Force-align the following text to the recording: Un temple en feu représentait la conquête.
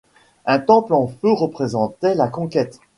Un 0.47 0.57
temple 0.57 0.95
en 0.95 1.05
feu 1.05 1.31
représentait 1.31 2.15
la 2.15 2.27
conquête. 2.27 2.79